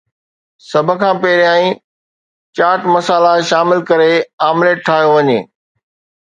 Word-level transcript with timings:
سڀ 0.69 0.87
کان 1.01 1.15
پهريان 1.21 1.61
چاٽ 2.55 2.79
مسالا 2.93 3.33
شامل 3.49 3.79
ڪري 3.89 4.11
آمليٽ 4.49 4.77
ٺاهيو 4.87 5.13
وڃي 5.13 5.39